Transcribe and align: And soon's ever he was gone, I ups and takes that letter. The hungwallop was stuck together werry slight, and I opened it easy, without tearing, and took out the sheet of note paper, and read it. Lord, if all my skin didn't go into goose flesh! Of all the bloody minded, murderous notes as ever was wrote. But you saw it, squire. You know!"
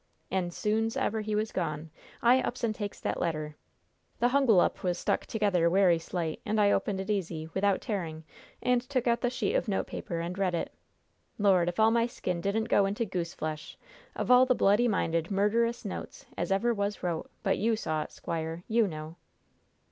And 0.31 0.51
soon's 0.51 0.97
ever 0.97 1.21
he 1.21 1.35
was 1.35 1.51
gone, 1.51 1.91
I 2.23 2.41
ups 2.41 2.63
and 2.63 2.73
takes 2.73 2.99
that 3.01 3.19
letter. 3.19 3.55
The 4.17 4.29
hungwallop 4.29 4.81
was 4.81 4.97
stuck 4.97 5.27
together 5.27 5.69
werry 5.69 5.99
slight, 5.99 6.41
and 6.43 6.59
I 6.59 6.71
opened 6.71 6.99
it 6.99 7.11
easy, 7.11 7.49
without 7.53 7.81
tearing, 7.81 8.23
and 8.63 8.81
took 8.81 9.05
out 9.05 9.21
the 9.21 9.29
sheet 9.29 9.53
of 9.53 9.67
note 9.67 9.85
paper, 9.85 10.19
and 10.19 10.39
read 10.39 10.55
it. 10.55 10.73
Lord, 11.37 11.69
if 11.69 11.79
all 11.79 11.91
my 11.91 12.07
skin 12.07 12.41
didn't 12.41 12.63
go 12.63 12.87
into 12.87 13.05
goose 13.05 13.35
flesh! 13.35 13.77
Of 14.15 14.31
all 14.31 14.47
the 14.47 14.55
bloody 14.55 14.87
minded, 14.87 15.29
murderous 15.29 15.85
notes 15.85 16.25
as 16.35 16.51
ever 16.51 16.73
was 16.73 17.03
wrote. 17.03 17.29
But 17.43 17.59
you 17.59 17.75
saw 17.75 18.01
it, 18.01 18.11
squire. 18.11 18.63
You 18.67 18.87
know!" 18.87 19.17